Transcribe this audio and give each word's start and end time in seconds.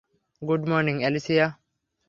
Good 0.41 0.61
morning, 0.69 0.95
Alicia. 0.99 1.47